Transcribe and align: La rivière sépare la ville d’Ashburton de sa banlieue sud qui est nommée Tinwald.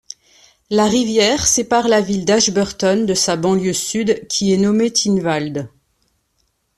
La 0.71 0.85
rivière 0.87 1.45
sépare 1.45 1.87
la 1.87 2.01
ville 2.01 2.25
d’Ashburton 2.25 3.05
de 3.05 3.13
sa 3.13 3.35
banlieue 3.35 3.71
sud 3.71 4.25
qui 4.29 4.51
est 4.51 4.57
nommée 4.57 4.91
Tinwald. 4.91 5.69